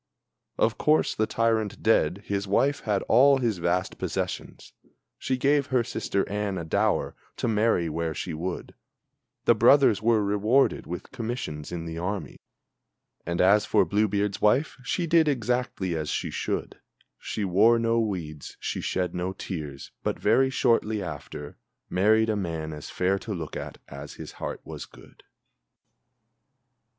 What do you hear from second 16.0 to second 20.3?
she should, She wore no weeds, she shed no tears; but